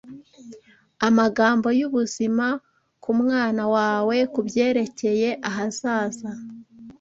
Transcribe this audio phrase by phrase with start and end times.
[1.07, 2.45] Amagambo yubuzima
[3.03, 6.29] kumwana wawe kubyerekeye ahazaza